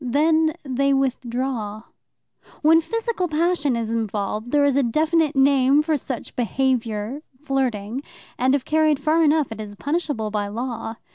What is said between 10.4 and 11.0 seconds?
law.